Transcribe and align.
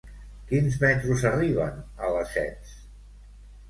Quins 0.51 0.77
metros 0.85 1.27
arriben 1.33 1.79
a 2.09 2.13
Lesseps? 2.19 2.77